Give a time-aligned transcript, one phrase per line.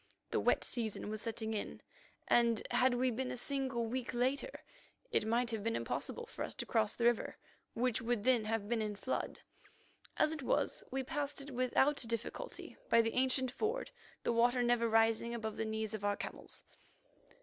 [0.31, 1.79] The wet season was setting in,
[2.27, 4.49] and, had we been a single week later,
[5.11, 7.37] it might have been impossible for us to cross the river,
[7.75, 9.41] which would then have been in flood.
[10.17, 13.91] As it was, we passed it without difficulty by the ancient ford,
[14.23, 16.63] the water never rising above the knees of our camels.